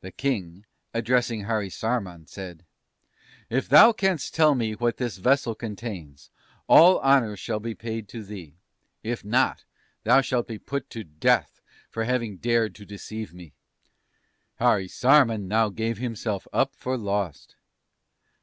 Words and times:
"The 0.00 0.10
King, 0.12 0.64
addressing 0.94 1.42
Harisarman, 1.44 2.26
said: 2.26 2.64
"'If 3.50 3.68
thou 3.68 3.92
canst 3.92 4.34
tell 4.34 4.54
me 4.54 4.72
what 4.72 4.96
this 4.96 5.18
vessel 5.18 5.54
contains 5.54 6.30
all 6.68 7.00
honours 7.00 7.38
shall 7.38 7.60
be 7.60 7.74
paid 7.74 8.08
to 8.08 8.24
thee, 8.24 8.54
if 9.02 9.22
not, 9.26 9.64
thou 10.04 10.22
shalt 10.22 10.46
be 10.48 10.58
put 10.58 10.88
to 10.88 11.04
death 11.04 11.60
for 11.90 12.04
having 12.04 12.38
dared 12.38 12.74
to 12.76 12.86
deceive 12.86 13.34
me!' 13.34 13.52
"Harisarman 14.58 15.48
now 15.48 15.68
gave 15.68 15.98
himself 15.98 16.48
up 16.54 16.74
for 16.74 16.96
lost. 16.96 17.56